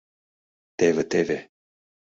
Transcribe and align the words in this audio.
Теве-теве... 0.77 1.39